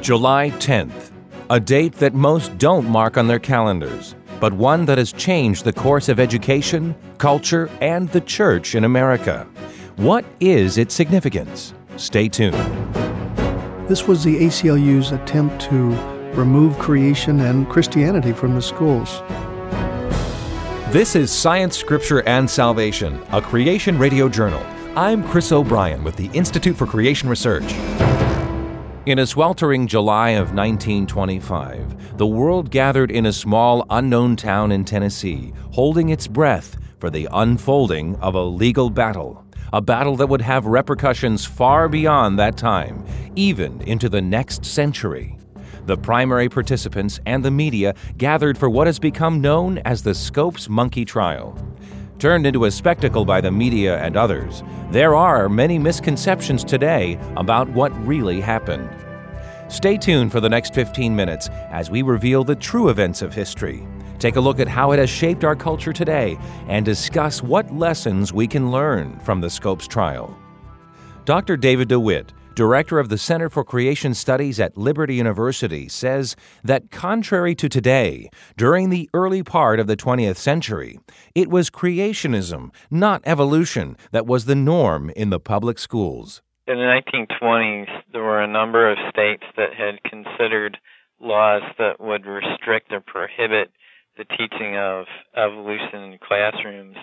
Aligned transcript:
July 0.00 0.50
10th, 0.58 1.10
a 1.50 1.58
date 1.58 1.94
that 1.94 2.14
most 2.14 2.56
don't 2.56 2.88
mark 2.88 3.16
on 3.16 3.26
their 3.26 3.40
calendars, 3.40 4.14
but 4.38 4.52
one 4.52 4.84
that 4.84 4.96
has 4.96 5.12
changed 5.12 5.64
the 5.64 5.72
course 5.72 6.08
of 6.08 6.20
education, 6.20 6.94
culture, 7.18 7.68
and 7.80 8.08
the 8.10 8.20
church 8.20 8.74
in 8.76 8.84
America. 8.84 9.46
What 9.96 10.24
is 10.38 10.78
its 10.78 10.94
significance? 10.94 11.74
Stay 11.96 12.28
tuned. 12.28 12.54
This 13.88 14.06
was 14.06 14.22
the 14.22 14.36
ACLU's 14.38 15.10
attempt 15.10 15.60
to 15.62 15.90
remove 16.32 16.78
creation 16.78 17.40
and 17.40 17.68
Christianity 17.68 18.32
from 18.32 18.54
the 18.54 18.62
schools. 18.62 19.20
This 20.92 21.16
is 21.16 21.32
Science, 21.32 21.76
Scripture, 21.76 22.26
and 22.26 22.48
Salvation, 22.48 23.20
a 23.32 23.42
creation 23.42 23.98
radio 23.98 24.28
journal. 24.28 24.64
I'm 24.96 25.26
Chris 25.28 25.50
O'Brien 25.50 26.04
with 26.04 26.16
the 26.16 26.30
Institute 26.32 26.76
for 26.76 26.86
Creation 26.86 27.28
Research. 27.28 27.74
In 29.08 29.20
a 29.20 29.26
sweltering 29.26 29.86
July 29.86 30.32
of 30.32 30.52
1925, 30.52 32.18
the 32.18 32.26
world 32.26 32.70
gathered 32.70 33.10
in 33.10 33.24
a 33.24 33.32
small, 33.32 33.86
unknown 33.88 34.36
town 34.36 34.70
in 34.70 34.84
Tennessee, 34.84 35.54
holding 35.72 36.10
its 36.10 36.26
breath 36.26 36.76
for 36.98 37.08
the 37.08 37.26
unfolding 37.32 38.16
of 38.16 38.34
a 38.34 38.42
legal 38.42 38.90
battle. 38.90 39.46
A 39.72 39.80
battle 39.80 40.14
that 40.16 40.26
would 40.26 40.42
have 40.42 40.66
repercussions 40.66 41.46
far 41.46 41.88
beyond 41.88 42.38
that 42.38 42.58
time, 42.58 43.02
even 43.34 43.80
into 43.80 44.10
the 44.10 44.20
next 44.20 44.66
century. 44.66 45.38
The 45.86 45.96
primary 45.96 46.50
participants 46.50 47.18
and 47.24 47.42
the 47.42 47.50
media 47.50 47.94
gathered 48.18 48.58
for 48.58 48.68
what 48.68 48.88
has 48.88 48.98
become 48.98 49.40
known 49.40 49.78
as 49.86 50.02
the 50.02 50.14
Scopes 50.14 50.68
Monkey 50.68 51.06
Trial. 51.06 51.58
Turned 52.18 52.48
into 52.48 52.64
a 52.64 52.70
spectacle 52.72 53.24
by 53.24 53.40
the 53.40 53.52
media 53.52 53.96
and 54.02 54.16
others, 54.16 54.64
there 54.90 55.14
are 55.14 55.48
many 55.48 55.78
misconceptions 55.78 56.64
today 56.64 57.16
about 57.36 57.68
what 57.68 57.92
really 58.04 58.40
happened. 58.40 58.90
Stay 59.68 59.96
tuned 59.96 60.32
for 60.32 60.40
the 60.40 60.48
next 60.48 60.74
15 60.74 61.14
minutes 61.14 61.48
as 61.70 61.92
we 61.92 62.02
reveal 62.02 62.42
the 62.42 62.56
true 62.56 62.88
events 62.88 63.22
of 63.22 63.32
history, 63.32 63.86
take 64.18 64.34
a 64.34 64.40
look 64.40 64.58
at 64.58 64.66
how 64.66 64.90
it 64.90 64.98
has 64.98 65.08
shaped 65.08 65.44
our 65.44 65.54
culture 65.54 65.92
today, 65.92 66.36
and 66.66 66.84
discuss 66.84 67.40
what 67.40 67.72
lessons 67.72 68.32
we 68.32 68.48
can 68.48 68.72
learn 68.72 69.20
from 69.20 69.40
the 69.40 69.50
Scopes 69.50 69.86
trial. 69.86 70.36
Dr. 71.24 71.56
David 71.56 71.86
DeWitt, 71.86 72.32
director 72.58 72.98
of 72.98 73.08
the 73.08 73.16
Center 73.16 73.48
for 73.48 73.62
Creation 73.62 74.14
Studies 74.14 74.58
at 74.58 74.76
Liberty 74.76 75.14
University, 75.14 75.88
says 75.88 76.34
that 76.64 76.90
contrary 76.90 77.54
to 77.54 77.68
today, 77.68 78.28
during 78.56 78.90
the 78.90 79.08
early 79.14 79.44
part 79.44 79.78
of 79.78 79.86
the 79.86 79.96
20th 79.96 80.36
century, 80.36 80.98
it 81.36 81.48
was 81.48 81.70
creationism, 81.70 82.70
not 82.90 83.22
evolution, 83.24 83.96
that 84.10 84.26
was 84.26 84.46
the 84.46 84.56
norm 84.56 85.10
in 85.10 85.30
the 85.30 85.38
public 85.38 85.78
schools 85.78 86.42
in 86.68 86.76
the 86.76 87.00
1920s, 87.40 87.88
there 88.12 88.22
were 88.22 88.42
a 88.42 88.46
number 88.46 88.92
of 88.92 88.98
states 89.08 89.44
that 89.56 89.72
had 89.72 90.02
considered 90.02 90.76
laws 91.18 91.62
that 91.78 91.98
would 91.98 92.26
restrict 92.26 92.92
or 92.92 93.00
prohibit 93.00 93.72
the 94.18 94.24
teaching 94.36 94.76
of 94.76 95.06
evolution 95.34 96.12
in 96.12 96.18
classrooms, 96.18 96.96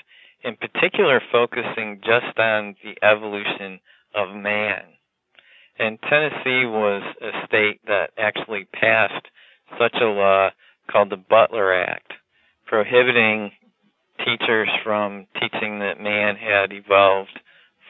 in 0.44 0.56
particular 0.56 1.20
focusing 1.32 2.00
just 2.04 2.38
on 2.38 2.76
the 2.84 2.94
evolution 3.02 3.80
of 4.14 4.36
man. 4.36 4.84
And 5.78 6.00
Tennessee 6.02 6.66
was 6.66 7.04
a 7.22 7.46
state 7.48 7.82
that 7.88 8.12
actually 8.18 8.68
passed 8.74 9.28
such 9.78 9.96
a 10.02 10.06
law 10.06 10.50
called 10.90 11.10
the 11.10 11.18
Butler 11.18 11.74
Act, 11.74 12.14
prohibiting 12.66 13.52
teachers 14.24 14.70
from 14.84 15.28
teaching 15.40 15.80
that 15.80 16.00
man 16.00 16.36
had 16.38 16.72
evolved 16.72 17.40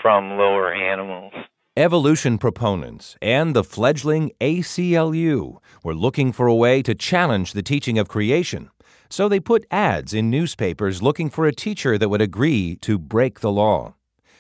from 0.02 0.32
lower 0.32 0.74
animals. 0.74 1.34
Evolution 1.78 2.38
proponents 2.38 3.18
and 3.22 3.54
the 3.54 3.64
fledgling 3.64 4.32
ACLU 4.40 5.58
were 5.84 5.94
looking 5.94 6.32
for 6.32 6.48
a 6.48 6.56
way 6.56 6.82
to 6.82 6.96
challenge 6.96 7.52
the 7.52 7.62
teaching 7.62 8.00
of 8.00 8.08
creation, 8.08 8.72
so 9.10 9.28
they 9.28 9.40
put 9.40 9.68
ads 9.70 10.14
in 10.14 10.30
newspapers 10.30 11.04
looking 11.04 11.30
for 11.30 11.46
a 11.46 11.54
teacher 11.54 11.98
that 11.98 12.10
would 12.10 12.22
agree 12.22 12.78
to 12.78 12.98
break 12.98 13.42
the 13.42 13.52
law. 13.52 13.94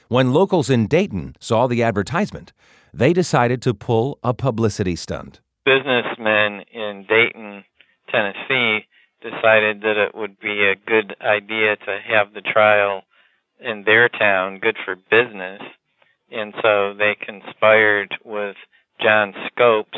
When 0.07 0.33
locals 0.33 0.69
in 0.69 0.87
Dayton 0.87 1.35
saw 1.39 1.67
the 1.67 1.83
advertisement, 1.83 2.53
they 2.93 3.13
decided 3.13 3.61
to 3.63 3.73
pull 3.73 4.19
a 4.23 4.33
publicity 4.33 4.95
stunt. 4.95 5.41
Businessmen 5.65 6.61
in 6.71 7.05
Dayton, 7.09 7.63
Tennessee, 8.09 8.85
decided 9.21 9.81
that 9.81 9.97
it 9.97 10.15
would 10.15 10.39
be 10.39 10.67
a 10.67 10.75
good 10.75 11.15
idea 11.21 11.75
to 11.75 11.99
have 12.07 12.33
the 12.33 12.41
trial 12.41 13.01
in 13.59 13.83
their 13.85 14.07
town, 14.09 14.59
good 14.59 14.77
for 14.85 14.95
business 14.95 15.61
and 16.31 16.53
so 16.61 16.93
they 16.97 17.15
conspired 17.15 18.15
with 18.23 18.55
John 19.01 19.33
Scopes, 19.47 19.97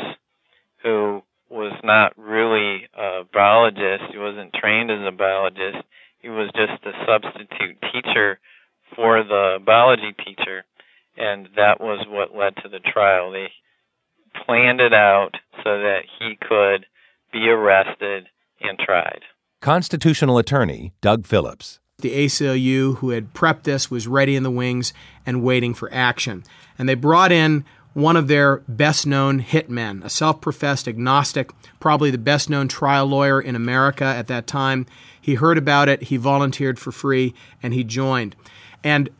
who 0.82 1.22
was 1.50 1.72
not 1.82 2.12
really 2.18 2.88
a 2.94 3.22
biologist. 3.32 4.12
He 4.12 4.18
wasn't 4.18 4.52
trained 4.54 4.90
as 4.90 5.06
a 5.06 5.12
biologist. 5.12 5.78
He 6.20 6.28
was 6.28 6.50
just 6.54 6.84
a 6.84 6.92
substitute 7.06 7.78
teacher 7.92 8.38
for 8.94 9.22
the 9.22 9.58
biology 9.64 10.14
teacher, 10.24 10.64
and 11.16 11.48
that 11.56 11.80
was 11.80 12.06
what 12.08 12.36
led 12.36 12.56
to 12.62 12.68
the 12.68 12.80
trial. 12.80 13.32
They 13.32 13.48
planned 14.78 14.92
it 14.92 14.94
out 14.94 15.34
so 15.64 15.78
that 15.80 16.02
he 16.18 16.36
could 16.40 16.86
be 17.32 17.48
arrested 17.48 18.26
and 18.60 18.78
tried. 18.78 19.20
Constitutional 19.60 20.38
attorney 20.38 20.92
Doug 21.00 21.26
Phillips. 21.26 21.80
The 21.98 22.26
ACLU, 22.26 22.98
who 22.98 23.10
had 23.10 23.34
prepped 23.34 23.64
this, 23.64 23.90
was 23.90 24.06
ready 24.06 24.36
in 24.36 24.44
the 24.44 24.50
wings 24.52 24.92
and 25.26 25.42
waiting 25.42 25.74
for 25.74 25.92
action. 25.92 26.44
And 26.78 26.88
they 26.88 26.94
brought 26.94 27.32
in 27.32 27.64
one 27.92 28.16
of 28.16 28.28
their 28.28 28.58
best 28.68 29.04
known 29.04 29.42
hitmen, 29.42 30.04
a 30.04 30.08
self 30.08 30.40
professed 30.40 30.86
agnostic, 30.86 31.50
probably 31.80 32.12
the 32.12 32.18
best 32.18 32.48
known 32.48 32.68
trial 32.68 33.06
lawyer 33.06 33.40
in 33.40 33.56
America 33.56 34.04
at 34.04 34.28
that 34.28 34.46
time. 34.46 34.86
He 35.20 35.34
heard 35.34 35.58
about 35.58 35.88
it, 35.88 36.04
he 36.04 36.16
volunteered 36.16 36.78
for 36.78 36.92
free, 36.92 37.34
and 37.60 37.74
he 37.74 37.82
joined. 37.82 38.36
And 38.84 39.10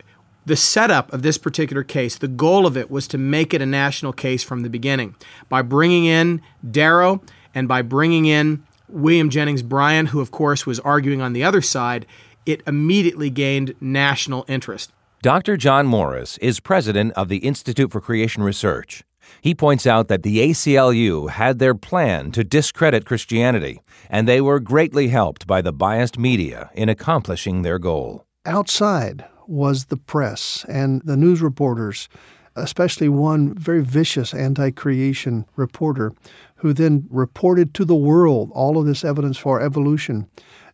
the 0.45 0.55
setup 0.55 1.11
of 1.13 1.21
this 1.21 1.37
particular 1.37 1.83
case, 1.83 2.17
the 2.17 2.27
goal 2.27 2.65
of 2.65 2.75
it 2.77 2.89
was 2.89 3.07
to 3.09 3.17
make 3.17 3.53
it 3.53 3.61
a 3.61 3.65
national 3.65 4.13
case 4.13 4.43
from 4.43 4.61
the 4.61 4.69
beginning 4.69 5.15
by 5.47 5.61
bringing 5.61 6.05
in 6.05 6.41
Darrow 6.69 7.21
and 7.53 7.67
by 7.67 7.81
bringing 7.81 8.25
in 8.25 8.63
William 8.87 9.29
Jennings 9.29 9.61
Bryan, 9.61 10.07
who, 10.07 10.19
of 10.19 10.31
course, 10.31 10.65
was 10.65 10.79
arguing 10.79 11.21
on 11.21 11.33
the 11.33 11.43
other 11.43 11.61
side 11.61 12.05
it 12.45 12.63
immediately 12.65 13.29
gained 13.29 13.75
national 13.79 14.45
interest. 14.47 14.91
Dr. 15.21 15.57
John 15.57 15.85
Morris 15.85 16.37
is 16.39 16.59
president 16.59 17.13
of 17.13 17.27
the 17.27 17.37
Institute 17.37 17.91
for 17.91 18.01
Creation 18.01 18.41
Research. 18.41 19.03
He 19.41 19.53
points 19.53 19.85
out 19.85 20.07
that 20.07 20.23
the 20.23 20.39
ACLU 20.39 21.29
had 21.29 21.59
their 21.59 21.75
plan 21.75 22.31
to 22.31 22.43
discredit 22.43 23.05
Christianity, 23.05 23.81
and 24.09 24.27
they 24.27 24.41
were 24.41 24.59
greatly 24.59 25.09
helped 25.09 25.45
by 25.45 25.61
the 25.61 25.73
biased 25.73 26.17
media 26.17 26.71
in 26.73 26.89
accomplishing 26.89 27.61
their 27.61 27.77
goal. 27.77 28.25
Outside 28.45 29.25
was 29.49 29.85
the 29.85 29.97
press 29.97 30.65
and 30.69 31.01
the 31.03 31.17
news 31.17 31.41
reporters, 31.41 32.07
especially 32.55 33.09
one 33.09 33.53
very 33.55 33.83
vicious 33.83 34.33
anti 34.33 34.71
creation 34.71 35.45
reporter 35.55 36.13
who 36.57 36.73
then 36.73 37.07
reported 37.09 37.73
to 37.73 37.85
the 37.85 37.95
world 37.95 38.51
all 38.53 38.77
of 38.77 38.85
this 38.85 39.03
evidence 39.03 39.37
for 39.37 39.61
evolution. 39.61 40.27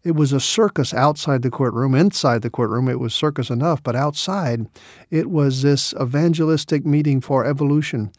It 0.03 0.16
was 0.16 0.34
a 0.34 0.40
circus 0.40 0.94
outside 0.94 1.41
the 1.41 1.50
courtroom. 1.50 1.96
Inside 1.96 2.44
the 2.44 2.50
courtroom, 2.50 2.88
it 2.90 3.00
was 3.00 3.14
circus 3.14 3.50
enough, 3.50 3.81
but 3.81 3.96
outside, 3.96 4.68
it 5.09 5.31
was 5.31 5.62
this 5.62 5.94
evangelistic 6.00 6.85
meeting 6.85 7.22
for 7.22 7.44
evolution. 7.44 8.12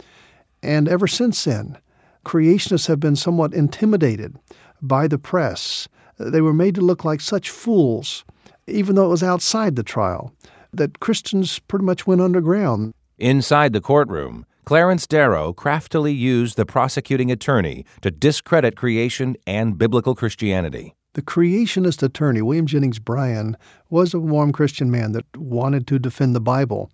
And 0.63 0.89
ever 0.89 1.07
since 1.07 1.45
then, 1.45 1.79
creationists 2.25 2.89
have 2.89 2.99
been 2.99 3.15
somewhat 3.15 3.55
intimidated 3.55 4.37
by 4.83 5.07
the 5.07 5.19
press. 5.19 5.87
They 6.19 6.41
were 6.41 6.53
made 6.55 6.75
to 6.77 6.81
look 6.81 7.05
like 7.05 7.21
such 7.21 7.51
fools, 7.51 8.25
even 8.67 8.95
though 8.95 9.07
it 9.07 9.11
was 9.11 9.23
outside 9.23 9.77
the 9.77 9.83
trial, 9.83 10.33
that 10.73 11.01
Christians 11.01 11.59
pretty 11.61 11.85
much 11.85 12.07
went 12.07 12.21
underground. 12.21 12.93
Inside 13.19 13.73
the 13.73 13.81
courtroom, 13.81 14.45
Clarence 14.65 15.07
Darrow 15.07 15.53
craftily 15.53 16.13
used 16.13 16.57
the 16.57 16.67
prosecuting 16.67 17.31
attorney 17.31 17.85
to 18.03 18.11
discredit 18.11 18.77
creation 18.77 19.37
and 19.47 19.79
biblical 19.79 20.15
Christianity. 20.15 20.95
The 21.15 21.23
creationist 21.23 22.03
attorney, 22.03 22.43
William 22.43 22.67
Jennings 22.67 22.99
Bryan, 22.99 23.57
was 23.89 24.13
a 24.13 24.21
warm 24.21 24.53
Christian 24.53 24.91
man 24.91 25.13
that 25.13 25.25
wanted 25.37 25.87
to 25.87 25.99
defend 25.99 26.35
the 26.35 26.41
Bible, 26.41 26.91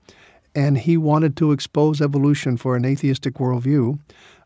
and 0.54 0.78
he 0.78 0.96
wanted 0.96 1.36
to 1.38 1.50
expose 1.50 2.00
evolution 2.00 2.56
for 2.56 2.76
an 2.76 2.84
atheistic 2.84 3.34
worldview. 3.34 3.98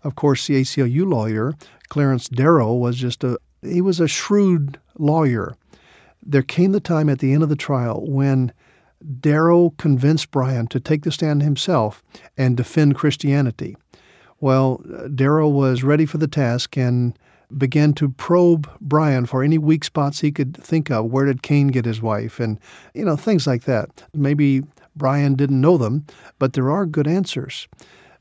Of 0.03 0.15
course, 0.15 0.47
the 0.47 0.63
ACLU 0.63 1.05
lawyer, 1.05 1.53
Clarence 1.89 2.29
Darrow, 2.29 2.73
was 2.73 2.97
just 2.97 3.25
a 3.25 3.39
he 3.63 3.81
was 3.81 4.01
a 4.01 4.09
shrewd 4.09 4.79
lawyer. 4.99 5.57
There 6.29 6.43
came 6.43 6.73
the 6.73 6.81
time 6.81 7.09
at 7.09 7.21
the 7.21 7.33
end 7.33 7.43
of 7.43 7.49
the 7.49 7.57
trial 7.57 8.05
when 8.05 8.53
Darrow 9.21 9.71
convinced 9.79 10.31
Bryan 10.31 10.67
to 10.69 10.81
take 10.81 11.05
the 11.05 11.13
stand 11.13 11.43
himself 11.43 12.03
and 12.37 12.57
defend 12.57 12.97
Christianity. 12.97 13.77
Well, 14.41 14.83
Darrow 15.15 15.49
was 15.49 15.83
ready 15.83 16.05
for 16.05 16.19
the 16.19 16.27
task, 16.27 16.77
and 16.77 17.17
began 17.57 17.93
to 17.95 18.09
probe 18.09 18.69
Bryan 18.81 19.27
for 19.27 19.43
any 19.43 19.59
weak 19.59 19.85
spots 19.85 20.21
he 20.21 20.33
could 20.33 20.57
think 20.57 20.91
of. 20.91 21.07
Where 21.07 21.27
did 21.27 21.43
Cain 21.43 21.69
get 21.69 21.85
his 21.85 22.03
wife? 22.03 22.41
And, 22.41 22.59
you 22.95 23.05
know, 23.05 23.17
things 23.17 23.47
like 23.47 23.65
that. 23.65 24.05
Maybe 24.13 24.63
Bryan 24.95 25.35
didn't 25.35 25.61
know 25.61 25.77
them, 25.77 26.07
but 26.39 26.55
there 26.55 26.71
are 26.71 26.87
good 26.87 27.07
answers. 27.07 27.69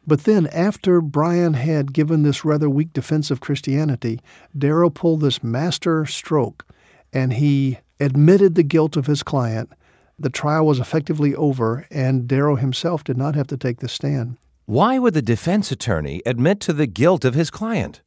But 0.07 0.25
then, 0.25 0.45
after 0.47 1.01
Bryan 1.01 1.55
had 1.55 1.93
given 1.93 2.21
this 2.21 2.45
rather 2.45 2.69
weak 2.69 2.93
defense 2.93 3.31
of 3.31 3.39
Christianity, 3.39 4.19
Darrow 4.55 4.91
pulled 4.91 5.21
this 5.21 5.43
master 5.43 6.05
stroke 6.05 6.65
and 7.11 7.33
he 7.33 7.79
admitted 7.99 8.55
the 8.55 8.63
guilt 8.63 8.97
of 8.97 9.05
his 9.05 9.23
client. 9.23 9.71
The 10.17 10.29
trial 10.29 10.65
was 10.65 10.79
effectively 10.79 11.35
over, 11.35 11.85
and 11.89 12.27
Darrow 12.27 12.55
himself 12.55 13.03
did 13.03 13.17
not 13.17 13.35
have 13.35 13.47
to 13.47 13.57
take 13.57 13.79
the 13.79 13.89
stand. 13.89 14.37
Why 14.65 14.97
would 14.97 15.13
the 15.13 15.21
defense 15.21 15.71
attorney 15.71 16.21
admit 16.25 16.59
to 16.61 16.73
the 16.73 16.87
guilt 16.87 17.25
of 17.25 17.35
his 17.35 17.51
client? 17.51 18.01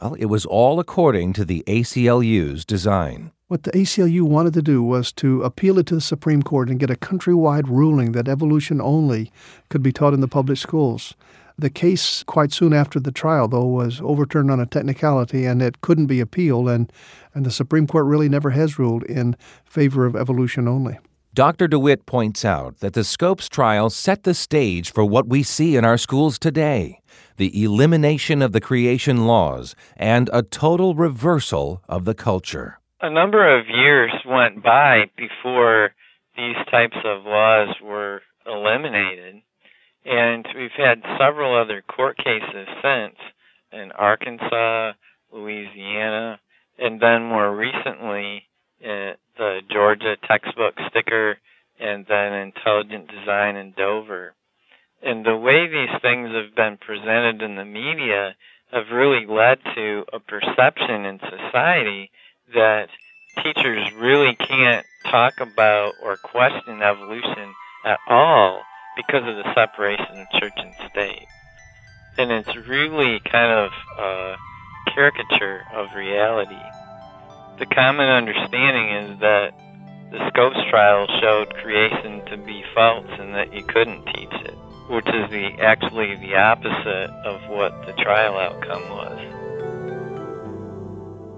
Well, 0.00 0.14
it 0.14 0.26
was 0.26 0.46
all 0.46 0.78
according 0.78 1.32
to 1.34 1.44
the 1.44 1.64
ACLU's 1.66 2.64
design. 2.64 3.32
What 3.48 3.64
the 3.64 3.72
ACLU 3.72 4.22
wanted 4.22 4.54
to 4.54 4.62
do 4.62 4.82
was 4.82 5.10
to 5.12 5.42
appeal 5.42 5.78
it 5.78 5.86
to 5.86 5.94
the 5.94 6.00
Supreme 6.00 6.42
Court 6.42 6.68
and 6.68 6.78
get 6.78 6.90
a 6.90 6.94
countrywide 6.94 7.66
ruling 7.68 8.12
that 8.12 8.28
evolution 8.28 8.80
only 8.80 9.32
could 9.70 9.82
be 9.82 9.92
taught 9.92 10.14
in 10.14 10.20
the 10.20 10.28
public 10.28 10.58
schools. 10.58 11.14
The 11.58 11.70
case, 11.70 12.22
quite 12.22 12.52
soon 12.52 12.72
after 12.72 13.00
the 13.00 13.10
trial, 13.10 13.48
though, 13.48 13.66
was 13.66 14.00
overturned 14.00 14.50
on 14.50 14.60
a 14.60 14.66
technicality 14.66 15.44
and 15.44 15.60
it 15.60 15.80
couldn't 15.80 16.06
be 16.06 16.20
appealed, 16.20 16.68
and, 16.68 16.92
and 17.34 17.44
the 17.44 17.50
Supreme 17.50 17.86
Court 17.86 18.06
really 18.06 18.28
never 18.28 18.50
has 18.50 18.78
ruled 18.78 19.02
in 19.04 19.36
favor 19.64 20.06
of 20.06 20.14
evolution 20.14 20.68
only. 20.68 20.98
Dr. 21.34 21.68
DeWitt 21.68 22.06
points 22.06 22.44
out 22.44 22.78
that 22.78 22.94
the 22.94 23.04
Scopes 23.04 23.48
trial 23.48 23.90
set 23.90 24.22
the 24.22 24.34
stage 24.34 24.92
for 24.92 25.04
what 25.04 25.26
we 25.26 25.42
see 25.42 25.76
in 25.76 25.84
our 25.84 25.98
schools 25.98 26.38
today 26.38 27.00
the 27.36 27.62
elimination 27.62 28.42
of 28.42 28.50
the 28.50 28.60
creation 28.60 29.24
laws 29.24 29.76
and 29.96 30.28
a 30.32 30.42
total 30.42 30.96
reversal 30.96 31.80
of 31.88 32.04
the 32.04 32.14
culture 32.14 32.78
a 33.00 33.10
number 33.10 33.58
of 33.58 33.66
years 33.68 34.12
went 34.26 34.62
by 34.62 35.04
before 35.16 35.90
these 36.36 36.56
types 36.70 36.96
of 37.04 37.24
laws 37.24 37.74
were 37.82 38.22
eliminated. 38.46 39.42
And 40.08 40.48
we've 40.56 40.70
had 40.74 41.02
several 41.18 41.54
other 41.54 41.82
court 41.82 42.16
cases 42.16 42.66
since 42.82 43.16
in 43.72 43.92
Arkansas, 43.92 44.92
Louisiana, 45.30 46.40
and 46.78 46.98
then 46.98 47.24
more 47.24 47.54
recently 47.54 48.44
uh, 48.82 49.20
the 49.36 49.60
Georgia 49.70 50.16
textbook 50.26 50.76
sticker 50.88 51.36
and 51.78 52.06
then 52.08 52.32
intelligent 52.32 53.10
design 53.10 53.56
in 53.56 53.74
Dover. 53.76 54.34
And 55.02 55.26
the 55.26 55.36
way 55.36 55.66
these 55.68 56.00
things 56.00 56.30
have 56.32 56.56
been 56.56 56.78
presented 56.78 57.42
in 57.42 57.56
the 57.56 57.66
media 57.66 58.34
have 58.72 58.90
really 58.90 59.26
led 59.26 59.58
to 59.74 60.04
a 60.10 60.20
perception 60.20 61.04
in 61.04 61.20
society 61.20 62.10
that 62.54 62.88
teachers 63.42 63.92
really 63.92 64.34
can't 64.36 64.86
talk 65.10 65.34
about 65.38 65.92
or 66.02 66.16
question 66.16 66.82
evolution 66.82 67.52
at 67.84 67.98
all 68.08 68.62
because 68.98 69.22
of 69.22 69.36
the 69.36 69.54
separation 69.54 70.18
of 70.18 70.26
church 70.40 70.58
and 70.58 70.74
state. 70.90 71.26
And 72.18 72.32
it's 72.32 72.54
really 72.66 73.20
kind 73.30 73.52
of 73.52 73.70
a 73.96 74.36
caricature 74.92 75.62
of 75.72 75.94
reality. 75.94 76.58
The 77.60 77.66
common 77.66 78.08
understanding 78.08 78.90
is 78.90 79.20
that 79.20 79.54
the 80.10 80.18
Scopes 80.30 80.58
trial 80.68 81.06
showed 81.20 81.54
creation 81.62 82.24
to 82.26 82.36
be 82.38 82.64
false 82.74 83.06
and 83.20 83.34
that 83.34 83.54
you 83.54 83.62
couldn't 83.62 84.04
teach 84.06 84.34
it, 84.44 84.58
which 84.90 85.06
is 85.06 85.30
the 85.30 85.54
actually 85.62 86.16
the 86.16 86.34
opposite 86.34 87.10
of 87.24 87.48
what 87.48 87.70
the 87.86 87.92
trial 88.02 88.36
outcome 88.36 88.82
was. 88.90 89.37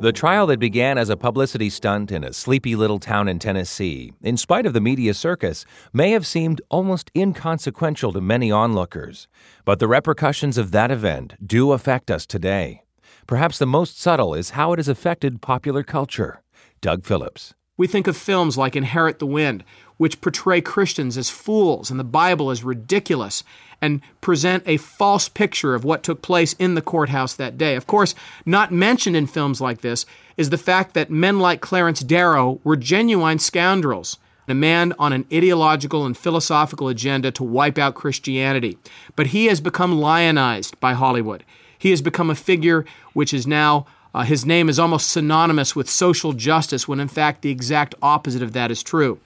The 0.00 0.12
trial 0.12 0.46
that 0.46 0.58
began 0.58 0.96
as 0.96 1.10
a 1.10 1.16
publicity 1.16 1.68
stunt 1.68 2.10
in 2.10 2.24
a 2.24 2.32
sleepy 2.32 2.74
little 2.74 2.98
town 2.98 3.28
in 3.28 3.38
Tennessee, 3.38 4.14
in 4.22 4.38
spite 4.38 4.64
of 4.64 4.72
the 4.72 4.80
media 4.80 5.12
circus, 5.12 5.66
may 5.92 6.12
have 6.12 6.26
seemed 6.26 6.62
almost 6.70 7.10
inconsequential 7.14 8.10
to 8.14 8.20
many 8.22 8.50
onlookers. 8.50 9.28
But 9.66 9.78
the 9.78 9.88
repercussions 9.88 10.56
of 10.56 10.70
that 10.70 10.90
event 10.90 11.34
do 11.46 11.72
affect 11.72 12.10
us 12.10 12.24
today. 12.24 12.84
Perhaps 13.26 13.58
the 13.58 13.66
most 13.66 14.00
subtle 14.00 14.32
is 14.32 14.50
how 14.50 14.72
it 14.72 14.78
has 14.78 14.88
affected 14.88 15.42
popular 15.42 15.82
culture. 15.82 16.40
Doug 16.80 17.04
Phillips. 17.04 17.52
We 17.80 17.86
think 17.86 18.06
of 18.06 18.14
films 18.14 18.58
like 18.58 18.76
Inherit 18.76 19.20
the 19.20 19.26
Wind, 19.26 19.64
which 19.96 20.20
portray 20.20 20.60
Christians 20.60 21.16
as 21.16 21.30
fools 21.30 21.90
and 21.90 21.98
the 21.98 22.04
Bible 22.04 22.50
as 22.50 22.62
ridiculous 22.62 23.42
and 23.80 24.02
present 24.20 24.64
a 24.66 24.76
false 24.76 25.30
picture 25.30 25.74
of 25.74 25.82
what 25.82 26.02
took 26.02 26.20
place 26.20 26.52
in 26.58 26.74
the 26.74 26.82
courthouse 26.82 27.32
that 27.32 27.56
day. 27.56 27.76
Of 27.76 27.86
course, 27.86 28.14
not 28.44 28.70
mentioned 28.70 29.16
in 29.16 29.26
films 29.26 29.62
like 29.62 29.80
this 29.80 30.04
is 30.36 30.50
the 30.50 30.58
fact 30.58 30.92
that 30.92 31.08
men 31.08 31.38
like 31.38 31.62
Clarence 31.62 32.00
Darrow 32.00 32.60
were 32.64 32.76
genuine 32.76 33.38
scoundrels 33.38 34.18
a 34.46 34.54
man 34.54 34.92
on 34.98 35.14
an 35.14 35.24
ideological 35.32 36.04
and 36.04 36.18
philosophical 36.18 36.88
agenda 36.88 37.30
to 37.30 37.42
wipe 37.42 37.78
out 37.78 37.94
Christianity. 37.94 38.76
But 39.16 39.28
he 39.28 39.46
has 39.46 39.62
become 39.62 39.98
lionized 39.98 40.78
by 40.80 40.92
Hollywood. 40.92 41.44
He 41.78 41.90
has 41.90 42.02
become 42.02 42.28
a 42.28 42.34
figure 42.34 42.84
which 43.14 43.32
is 43.32 43.46
now, 43.46 43.86
uh, 44.14 44.22
his 44.22 44.44
name 44.44 44.68
is 44.68 44.78
almost 44.78 45.10
synonymous 45.10 45.76
with 45.76 45.88
social 45.88 46.32
justice, 46.32 46.88
when 46.88 47.00
in 47.00 47.08
fact 47.08 47.42
the 47.42 47.50
exact 47.50 47.94
opposite 48.02 48.42
of 48.42 48.52
that 48.52 48.70
is 48.70 48.82
true. 48.82 49.20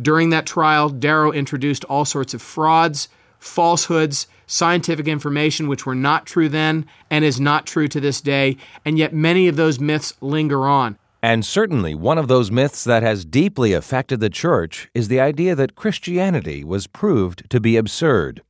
During 0.00 0.30
that 0.30 0.46
trial, 0.46 0.88
Darrow 0.88 1.30
introduced 1.30 1.84
all 1.84 2.04
sorts 2.04 2.34
of 2.34 2.42
frauds, 2.42 3.08
falsehoods, 3.38 4.26
scientific 4.46 5.06
information 5.06 5.68
which 5.68 5.86
were 5.86 5.94
not 5.94 6.26
true 6.26 6.48
then 6.48 6.86
and 7.10 7.24
is 7.24 7.40
not 7.40 7.66
true 7.66 7.88
to 7.88 8.00
this 8.00 8.20
day, 8.20 8.56
and 8.84 8.98
yet 8.98 9.14
many 9.14 9.48
of 9.48 9.56
those 9.56 9.78
myths 9.78 10.12
linger 10.20 10.66
on. 10.66 10.98
And 11.22 11.44
certainly 11.44 11.94
one 11.94 12.18
of 12.18 12.28
those 12.28 12.50
myths 12.50 12.84
that 12.84 13.02
has 13.02 13.24
deeply 13.24 13.72
affected 13.72 14.20
the 14.20 14.28
church 14.28 14.90
is 14.94 15.08
the 15.08 15.20
idea 15.20 15.54
that 15.54 15.74
Christianity 15.74 16.62
was 16.64 16.86
proved 16.86 17.48
to 17.48 17.60
be 17.60 17.76
absurd. 17.76 18.42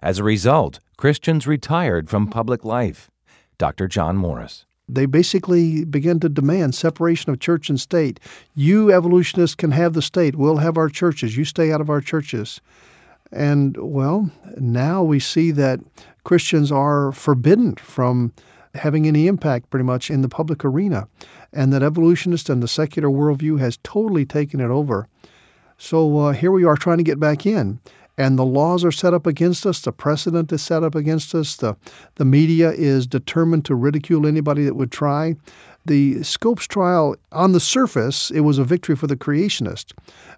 As 0.00 0.18
a 0.18 0.24
result, 0.24 0.80
Christians 0.96 1.46
retired 1.46 2.08
from 2.08 2.28
public 2.28 2.64
life. 2.64 3.10
Dr. 3.58 3.86
John 3.86 4.16
Morris 4.16 4.64
they 4.94 5.06
basically 5.06 5.84
began 5.84 6.20
to 6.20 6.28
demand 6.28 6.74
separation 6.74 7.30
of 7.30 7.40
church 7.40 7.68
and 7.68 7.80
state. 7.80 8.20
You 8.54 8.92
evolutionists 8.92 9.54
can 9.54 9.70
have 9.72 9.94
the 9.94 10.02
state. 10.02 10.36
We'll 10.36 10.58
have 10.58 10.76
our 10.76 10.88
churches. 10.88 11.36
You 11.36 11.44
stay 11.44 11.72
out 11.72 11.80
of 11.80 11.90
our 11.90 12.00
churches. 12.00 12.60
And 13.32 13.76
well, 13.78 14.30
now 14.58 15.02
we 15.02 15.18
see 15.18 15.50
that 15.52 15.80
Christians 16.24 16.70
are 16.70 17.12
forbidden 17.12 17.76
from 17.76 18.32
having 18.74 19.06
any 19.06 19.26
impact 19.26 19.70
pretty 19.70 19.84
much 19.84 20.10
in 20.10 20.22
the 20.22 20.28
public 20.28 20.64
arena, 20.64 21.08
and 21.52 21.72
that 21.72 21.82
evolutionist 21.82 22.48
and 22.48 22.62
the 22.62 22.68
secular 22.68 23.08
worldview 23.08 23.58
has 23.58 23.78
totally 23.82 24.24
taken 24.24 24.60
it 24.60 24.70
over. 24.70 25.08
So 25.78 26.18
uh, 26.18 26.32
here 26.32 26.52
we 26.52 26.64
are 26.64 26.76
trying 26.76 26.98
to 26.98 27.04
get 27.04 27.18
back 27.18 27.44
in 27.44 27.80
and 28.22 28.38
the 28.38 28.44
laws 28.44 28.84
are 28.84 28.92
set 28.92 29.14
up 29.14 29.26
against 29.26 29.66
us, 29.66 29.80
the 29.80 29.90
precedent 29.90 30.52
is 30.52 30.62
set 30.62 30.84
up 30.84 30.94
against 30.94 31.34
us, 31.34 31.56
the, 31.56 31.76
the 32.14 32.24
media 32.24 32.70
is 32.70 33.04
determined 33.04 33.64
to 33.64 33.74
ridicule 33.74 34.28
anybody 34.28 34.64
that 34.64 34.76
would 34.76 34.92
try. 34.92 35.34
The 35.86 36.22
Scopes 36.22 36.68
trial, 36.68 37.16
on 37.32 37.50
the 37.50 37.58
surface, 37.58 38.30
it 38.30 38.42
was 38.42 38.58
a 38.58 38.64
victory 38.64 38.94
for 38.94 39.08
the 39.08 39.16
creationist, 39.16 39.92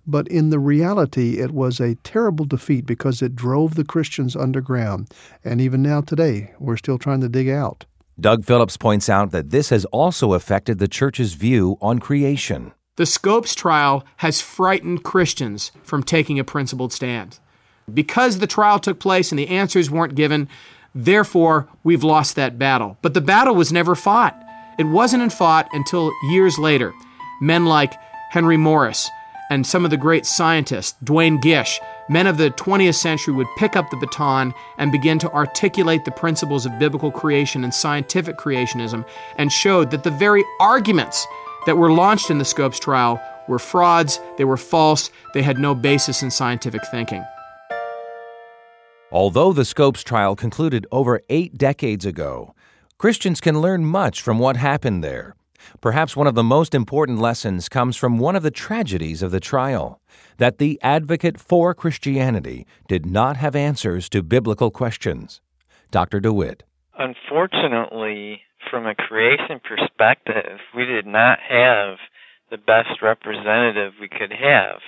but 0.07 0.27
in 0.29 0.49
the 0.49 0.59
reality, 0.59 1.41
it 1.41 1.51
was 1.51 1.79
a 1.79 1.97
terrible 1.97 2.47
defeat 2.47 2.87
because 2.87 3.21
it 3.21 3.37
drove 3.37 3.75
the 3.75 3.85
Christians 3.85 4.35
underground. 4.35 5.11
And 5.45 5.61
even 5.61 5.83
now, 5.83 6.01
today, 6.01 6.55
we're 6.59 6.79
still 6.79 6.97
trying 6.97 7.21
to 7.21 7.29
dig 7.29 7.51
out. 7.51 7.85
Doug 8.19 8.47
Phillips 8.47 8.79
points 8.79 9.11
out 9.11 9.31
that 9.33 9.51
this 9.51 9.69
has 9.69 9.85
also 9.87 10.33
affected 10.33 10.79
the 10.79 10.89
church's 10.89 11.35
view 11.35 11.77
on 11.83 11.99
creation. 11.99 12.73
The 12.97 13.05
Scopes 13.05 13.55
trial 13.55 14.07
has 14.19 14.41
frightened 14.41 15.03
Christians 15.05 15.71
from 15.83 16.03
taking 16.03 16.39
a 16.39 16.45
principled 16.45 16.93
stand. 16.93 17.41
Because 17.93 18.39
the 18.39 18.47
trial 18.47 18.79
took 18.79 18.99
place 18.99 19.31
and 19.31 19.39
the 19.39 19.49
answers 19.49 19.91
weren't 19.91 20.15
given, 20.15 20.49
therefore 20.95 21.69
we've 21.83 22.05
lost 22.05 22.37
that 22.37 22.59
battle. 22.59 22.97
But 23.03 23.15
the 23.15 23.21
battle 23.21 23.55
was 23.55 23.73
never 23.73 23.95
fought. 23.95 24.41
It 24.79 24.85
wasn't 24.85 25.33
fought 25.33 25.69
until 25.73 26.13
years 26.25 26.59
later. 26.59 26.93
Men 27.41 27.67
like 27.67 27.95
Henry 28.31 28.57
Morris 28.57 29.11
and 29.51 29.67
some 29.67 29.85
of 29.85 29.91
the 29.91 29.97
great 29.97 30.27
scientists, 30.27 30.95
Duane 31.05 31.41
Gish, 31.41 31.81
men 32.09 32.27
of 32.27 32.39
the 32.39 32.51
20th 32.51 32.97
century 32.97 33.35
would 33.35 33.47
pick 33.57 33.77
up 33.77 33.91
the 33.91 33.97
baton 33.97 34.55
and 34.79 34.91
begin 34.91 35.19
to 35.21 35.31
articulate 35.33 36.05
the 36.05 36.11
principles 36.11 36.67
of 36.67 36.79
biblical 36.79 37.11
creation 37.11 37.65
and 37.65 37.73
scientific 37.73 38.37
creationism 38.37 39.07
and 39.37 39.53
showed 39.53 39.91
that 39.91 40.03
the 40.03 40.11
very 40.11 40.45
arguments 40.61 41.27
that 41.67 41.77
were 41.77 41.93
launched 41.93 42.31
in 42.31 42.39
the 42.39 42.45
Scopes 42.45 42.79
trial 42.79 43.21
were 43.49 43.59
frauds, 43.59 44.21
they 44.39 44.45
were 44.45 44.57
false, 44.57 45.11
they 45.35 45.43
had 45.43 45.59
no 45.59 45.75
basis 45.75 46.23
in 46.23 46.31
scientific 46.31 46.85
thinking. 46.91 47.25
Although 49.15 49.53
the 49.53 49.65
Scopes 49.65 50.03
trial 50.03 50.35
concluded 50.35 50.89
over 50.91 51.21
eight 51.29 51.57
decades 51.57 52.05
ago, 52.05 52.53
Christians 52.99 53.41
can 53.41 53.61
learn 53.61 53.85
much 53.85 54.21
from 54.21 54.41
what 54.41 54.57
happened 54.57 55.05
there. 55.05 55.37
Perhaps 55.81 56.17
one 56.17 56.27
of 56.27 56.35
the 56.35 56.43
most 56.43 56.75
important 56.75 57.21
lessons 57.21 57.69
comes 57.69 57.97
from 57.97 58.19
one 58.19 58.35
of 58.35 58.43
the 58.43 58.51
tragedies 58.51 59.23
of 59.23 59.31
the 59.31 59.39
trial 59.39 60.01
that 60.39 60.59
the 60.59 60.81
advocate 60.83 61.39
for 61.39 61.75
Christianity 61.75 62.67
did 62.89 63.07
not 63.07 63.37
have 63.37 63.55
answers 63.55 64.09
to 64.09 64.21
biblical 64.21 64.73
questions. 64.73 65.41
Dr. 65.93 66.19
DeWitt. 66.19 66.65
Unfortunately, 66.99 68.41
from 68.69 68.85
a 68.85 68.97
creation 68.97 69.61
perspective, 69.63 70.59
we 70.75 70.87
did 70.87 71.07
not 71.07 71.39
have 71.39 71.99
the 72.51 72.59
best 72.59 73.01
representative 73.01 73.93
we 74.01 74.09
could 74.09 74.33
have. 74.33 74.81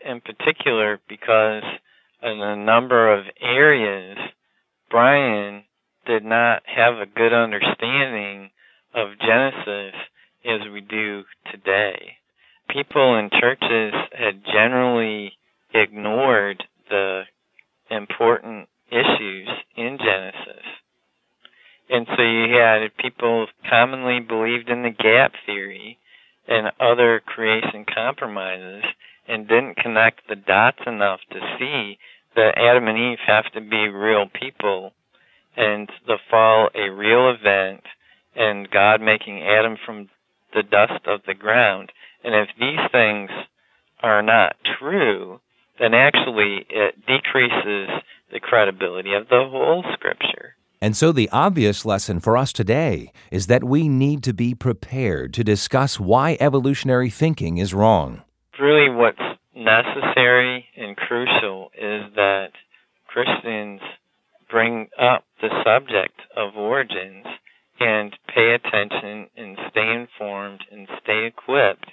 In 0.00 0.22
particular, 0.22 1.00
because 1.06 1.64
in 2.22 2.40
a 2.40 2.56
number 2.56 3.12
of 3.12 3.24
areas, 3.40 4.16
Bryan 4.90 5.64
did 6.06 6.24
not 6.24 6.62
have 6.66 6.94
a 6.94 7.06
good 7.06 7.32
understanding 7.32 8.50
of 8.94 9.18
Genesis 9.18 9.94
as 10.44 10.60
we 10.72 10.80
do 10.80 11.24
today. 11.50 12.16
People 12.68 13.16
in 13.16 13.30
churches 13.30 13.94
had 14.12 14.44
generally 14.44 15.32
ignored 15.74 16.64
the 16.88 17.22
important 17.90 18.68
issues 18.90 19.48
in 19.76 19.98
Genesis. 19.98 20.64
And 21.90 22.06
so 22.16 22.22
you 22.22 22.54
had 22.54 22.96
people 22.96 23.46
commonly 23.68 24.20
believed 24.20 24.68
in 24.68 24.82
the 24.82 24.90
gap 24.90 25.32
theory 25.46 25.98
and 26.48 26.72
other 26.80 27.20
creation 27.24 27.84
compromises 27.92 28.84
and 29.28 29.48
didn't 29.48 29.76
connect 29.76 30.28
the 30.28 30.36
dots 30.36 30.80
enough 30.86 31.20
to 31.30 31.40
see 31.58 31.98
that 32.34 32.58
Adam 32.58 32.88
and 32.88 32.98
Eve 32.98 33.18
have 33.26 33.50
to 33.52 33.60
be 33.60 33.88
real 33.88 34.26
people 34.28 34.92
and 35.56 35.88
the 36.06 36.18
fall 36.30 36.70
a 36.74 36.90
real 36.90 37.30
event 37.30 37.82
and 38.34 38.70
God 38.70 39.00
making 39.00 39.42
Adam 39.42 39.76
from 39.84 40.08
the 40.54 40.62
dust 40.62 41.06
of 41.06 41.20
the 41.26 41.34
ground. 41.34 41.92
And 42.24 42.34
if 42.34 42.48
these 42.58 42.80
things 42.90 43.30
are 44.00 44.22
not 44.22 44.56
true, 44.78 45.40
then 45.78 45.94
actually 45.94 46.66
it 46.70 47.06
decreases 47.06 47.88
the 48.32 48.40
credibility 48.40 49.14
of 49.14 49.28
the 49.28 49.46
whole 49.50 49.84
scripture. 49.92 50.56
And 50.80 50.96
so, 50.96 51.12
the 51.12 51.28
obvious 51.30 51.84
lesson 51.84 52.18
for 52.18 52.36
us 52.36 52.52
today 52.52 53.12
is 53.30 53.46
that 53.46 53.62
we 53.62 53.88
need 53.88 54.24
to 54.24 54.32
be 54.32 54.52
prepared 54.52 55.32
to 55.34 55.44
discuss 55.44 56.00
why 56.00 56.36
evolutionary 56.40 57.08
thinking 57.08 57.58
is 57.58 57.72
wrong. 57.72 58.22
Really, 58.58 58.92
what's 58.92 59.22
necessary 59.54 60.66
and 60.76 60.96
crucial 60.96 61.70
is 61.74 62.12
that 62.14 62.50
Christians 63.06 63.80
bring 64.50 64.88
up 64.98 65.24
the 65.40 65.50
subject 65.64 66.20
of 66.36 66.56
origins 66.56 67.26
and 67.80 68.16
pay 68.34 68.54
attention 68.54 69.28
and 69.36 69.56
stay 69.70 69.92
informed 69.92 70.60
and 70.70 70.86
stay 71.02 71.26
equipped 71.26 71.90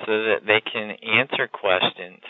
so 0.00 0.24
that 0.24 0.40
they 0.46 0.60
can 0.60 0.96
answer 1.02 1.48
questions. 1.48 2.22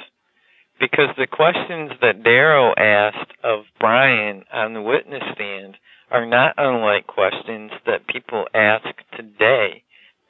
Because 0.81 1.11
the 1.17 1.27
questions 1.27 1.93
that 2.01 2.23
Darrow 2.23 2.73
asked 2.77 3.33
of 3.43 3.65
Bryan 3.81 4.45
on 4.53 4.75
the 4.75 4.83
witness 4.83 5.23
stand 5.35 5.77
are 6.11 6.27
not 6.27 6.55
unlike 6.57 7.07
questions 7.07 7.73
that 7.87 8.07
people 8.07 8.47
ask 8.55 8.87
today 9.17 9.83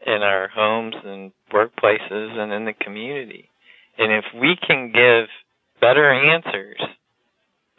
in 0.06 0.22
our 0.22 0.48
homes 0.48 0.94
and 1.04 1.32
workplaces 1.52 2.38
and 2.38 2.52
in 2.52 2.64
the 2.64 2.72
community. 2.72 3.48
And 3.98 4.12
if 4.12 4.24
we 4.34 4.56
can 4.56 4.92
give 4.92 5.28
better 5.80 6.10
answers 6.10 6.80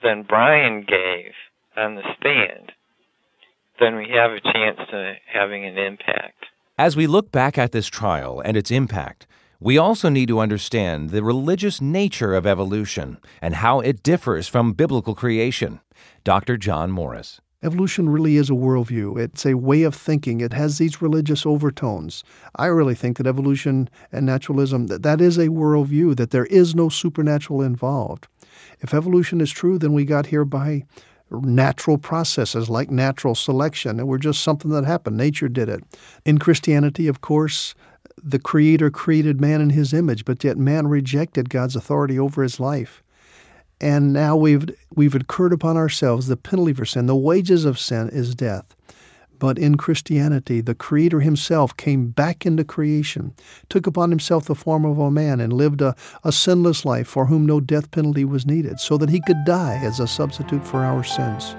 than 0.04 0.24
Bryan 0.24 0.86
gave 0.86 1.32
on 1.78 1.96
the 1.96 2.04
stand, 2.20 2.74
then 3.80 3.96
we 3.96 4.10
have 4.10 4.32
a 4.32 4.42
chance 4.42 4.78
to 4.92 5.16
having 5.32 5.66
an 5.66 5.78
impact. 5.78 6.46
As 6.78 6.96
we 6.96 7.08
look 7.08 7.32
back 7.32 7.58
at 7.58 7.72
this 7.72 7.88
trial 7.88 8.42
and 8.44 8.58
its 8.58 8.72
impact, 8.72 9.28
we 9.62 9.78
also 9.78 10.08
need 10.08 10.28
to 10.30 10.40
understand 10.40 11.10
the 11.10 11.24
religious 11.24 11.82
nature 11.82 12.34
of 12.34 12.46
evolution 12.46 13.18
and 13.42 13.56
how 13.56 13.80
it 13.80 14.04
differs 14.04 14.48
from 14.48 14.74
biblical 14.74 15.16
creation. 15.16 15.82
Dr. 16.24 16.58
John 16.58 16.92
Morris. 16.92 17.42
Evolution 17.62 18.08
really 18.08 18.38
is 18.38 18.50
a 18.50 18.54
worldview. 18.54 19.20
It's 19.20 19.46
a 19.46 19.56
way 19.56 19.84
of 19.84 19.94
thinking. 19.94 20.40
It 20.40 20.54
has 20.54 20.78
these 20.78 21.02
religious 21.02 21.46
overtones. 21.46 22.24
I 22.56 22.68
really 22.68 22.96
think 22.96 23.18
that 23.18 23.28
evolution 23.28 23.90
and 24.14 24.26
naturalism 24.26 24.88
that, 24.88 25.04
that 25.04 25.20
is 25.20 25.38
a 25.38 25.50
worldview, 25.50 26.16
that 26.16 26.32
there 26.32 26.46
is 26.46 26.74
no 26.74 26.88
supernatural 26.88 27.62
involved. 27.62 28.30
If 28.80 28.94
evolution 28.94 29.42
is 29.42 29.52
true, 29.52 29.78
then 29.78 29.92
we 29.92 30.06
got 30.06 30.28
here 30.28 30.46
by 30.46 30.86
natural 31.32 31.98
processes 31.98 32.70
like 32.70 32.90
natural 32.90 33.36
selection, 33.36 34.00
and 34.00 34.08
we're 34.08 34.20
just 34.20 34.42
something 34.42 34.72
that 34.72 34.86
happened. 34.86 35.18
Nature 35.18 35.50
did 35.50 35.68
it. 35.68 35.84
In 36.26 36.38
Christianity, 36.38 37.10
of 37.10 37.20
course, 37.20 37.76
the 38.24 38.40
Creator 38.40 38.90
created 38.92 39.42
man 39.42 39.60
in 39.60 39.72
his 39.72 39.94
image, 39.94 40.24
but 40.24 40.46
yet 40.46 40.58
man 40.58 40.88
rejected 40.88 41.50
God's 41.50 41.76
authority 41.76 42.18
over 42.18 42.42
his 42.42 42.62
life 42.62 43.04
and 43.82 44.12
now 44.12 44.36
we've 44.36 44.66
we've 44.94 45.16
incurred 45.16 45.54
upon 45.54 45.78
ourselves 45.78 46.28
the 46.28 46.38
penalty 46.38 46.74
for 46.74 46.86
sin. 46.86 47.06
The 47.06 47.16
wages 47.16 47.66
of 47.66 47.80
sin 47.80 48.10
is 48.10 48.36
death. 48.36 48.76
But 49.40 49.58
in 49.58 49.76
Christianity, 49.76 50.60
the 50.60 50.76
Creator 50.76 51.22
Himself 51.22 51.78
came 51.78 52.10
back 52.10 52.46
into 52.46 52.66
creation, 52.66 53.34
took 53.70 53.88
upon 53.88 54.10
Himself 54.10 54.46
the 54.46 54.56
form 54.56 54.84
of 54.84 55.00
a 55.00 55.10
man, 55.10 55.40
and 55.40 55.54
lived 55.54 55.82
a, 55.82 55.96
a 56.26 56.34
sinless 56.34 56.84
life 56.84 57.08
for 57.08 57.26
whom 57.26 57.46
no 57.46 57.62
death 57.62 57.90
penalty 57.92 58.26
was 58.26 58.46
needed, 58.46 58.82
so 58.82 58.98
that 58.98 59.10
He 59.10 59.22
could 59.22 59.46
die 59.46 59.80
as 59.82 60.02
a 60.02 60.08
substitute 60.08 60.68
for 60.68 60.80
our 60.80 61.06
sins. 61.06 61.56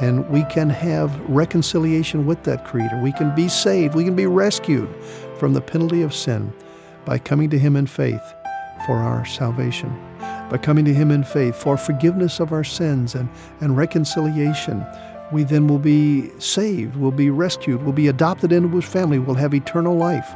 And 0.00 0.28
we 0.30 0.44
can 0.44 0.70
have 0.70 1.18
reconciliation 1.28 2.24
with 2.24 2.44
that 2.44 2.64
Creator. 2.64 3.00
We 3.02 3.10
can 3.10 3.34
be 3.34 3.48
saved. 3.48 3.96
We 3.96 4.04
can 4.04 4.14
be 4.14 4.26
rescued 4.26 4.88
from 5.38 5.54
the 5.54 5.60
penalty 5.60 6.02
of 6.02 6.14
sin 6.14 6.52
by 7.04 7.18
coming 7.18 7.50
to 7.50 7.58
Him 7.58 7.74
in 7.74 7.88
faith 7.88 8.22
for 8.86 8.94
our 8.94 9.24
salvation 9.24 9.92
by 10.50 10.58
coming 10.58 10.84
to 10.84 10.94
Him 10.94 11.10
in 11.10 11.24
faith 11.24 11.54
for 11.54 11.76
forgiveness 11.76 12.40
of 12.40 12.52
our 12.52 12.64
sins 12.64 13.14
and, 13.14 13.28
and 13.60 13.76
reconciliation. 13.76 14.84
We 15.30 15.44
then 15.44 15.68
will 15.68 15.78
be 15.78 16.30
saved, 16.40 16.96
will 16.96 17.12
be 17.12 17.30
rescued, 17.30 17.84
will 17.84 17.92
be 17.92 18.08
adopted 18.08 18.52
into 18.52 18.68
His 18.68 18.84
family, 18.84 19.18
will 19.18 19.34
have 19.34 19.54
eternal 19.54 19.96
life 19.96 20.34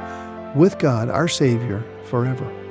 with 0.55 0.77
God, 0.77 1.09
our 1.09 1.27
Savior, 1.27 1.83
forever. 2.05 2.62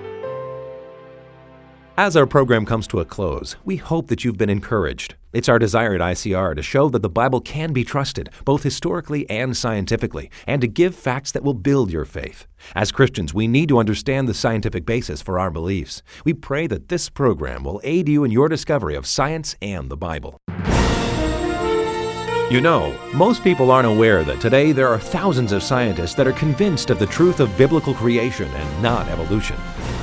As 2.02 2.16
our 2.16 2.26
program 2.26 2.66
comes 2.66 2.88
to 2.88 2.98
a 2.98 3.04
close, 3.04 3.54
we 3.64 3.76
hope 3.76 4.08
that 4.08 4.24
you've 4.24 4.36
been 4.36 4.50
encouraged. 4.50 5.14
It's 5.32 5.48
our 5.48 5.60
desire 5.60 5.94
at 5.94 6.00
ICR 6.00 6.56
to 6.56 6.60
show 6.60 6.88
that 6.88 7.00
the 7.00 7.08
Bible 7.08 7.40
can 7.40 7.72
be 7.72 7.84
trusted, 7.84 8.28
both 8.44 8.64
historically 8.64 9.24
and 9.30 9.56
scientifically, 9.56 10.28
and 10.44 10.60
to 10.62 10.66
give 10.66 10.96
facts 10.96 11.30
that 11.30 11.44
will 11.44 11.54
build 11.54 11.92
your 11.92 12.04
faith. 12.04 12.48
As 12.74 12.90
Christians, 12.90 13.32
we 13.32 13.46
need 13.46 13.68
to 13.68 13.78
understand 13.78 14.26
the 14.26 14.34
scientific 14.34 14.84
basis 14.84 15.22
for 15.22 15.38
our 15.38 15.48
beliefs. 15.48 16.02
We 16.24 16.34
pray 16.34 16.66
that 16.66 16.88
this 16.88 17.08
program 17.08 17.62
will 17.62 17.80
aid 17.84 18.08
you 18.08 18.24
in 18.24 18.32
your 18.32 18.48
discovery 18.48 18.96
of 18.96 19.06
science 19.06 19.54
and 19.62 19.88
the 19.88 19.96
Bible. 19.96 20.40
You 22.50 22.60
know, 22.60 22.98
most 23.14 23.44
people 23.44 23.70
aren't 23.70 23.86
aware 23.86 24.24
that 24.24 24.40
today 24.40 24.72
there 24.72 24.88
are 24.88 24.98
thousands 24.98 25.52
of 25.52 25.62
scientists 25.62 26.14
that 26.16 26.26
are 26.26 26.32
convinced 26.32 26.90
of 26.90 26.98
the 26.98 27.06
truth 27.06 27.38
of 27.38 27.56
biblical 27.56 27.94
creation 27.94 28.48
and 28.48 28.82
not 28.82 29.06
evolution. 29.06 29.56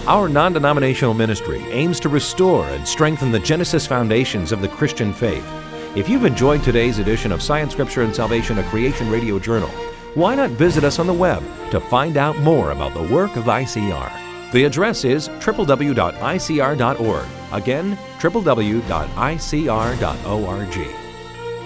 Our 0.10 0.28
non 0.28 0.52
denominational 0.54 1.14
ministry 1.14 1.64
aims 1.70 2.00
to 2.00 2.10
restore 2.10 2.68
and 2.70 2.88
strengthen 2.88 3.32
the 3.32 3.38
Genesis 3.38 3.86
foundations 3.86 4.52
of 4.52 4.60
the 4.60 4.68
Christian 4.68 5.14
faith. 5.14 5.48
If 5.96 6.10
you've 6.10 6.26
enjoyed 6.26 6.64
today's 6.64 6.98
edition 6.98 7.32
of 7.32 7.44
Science, 7.44 7.74
Scripture, 7.74 8.02
and 8.02 8.16
Salvation, 8.16 8.58
a 8.58 8.64
Creation 8.64 9.12
Radio 9.12 9.38
Journal, 9.38 9.70
why 10.16 10.34
not 10.34 10.50
visit 10.50 10.84
us 10.84 10.98
on 10.98 11.06
the 11.06 11.14
web 11.14 11.44
to 11.70 11.80
find 11.80 12.18
out 12.18 12.40
more 12.40 12.72
about 12.72 12.96
the 12.96 13.14
work 13.14 13.36
of 13.36 13.44
ICR? 13.44 14.52
The 14.52 14.64
address 14.64 15.06
is 15.06 15.30
www.icr.org. 15.30 17.28
Again, 17.52 17.96
www.icr.org. 18.18 21.09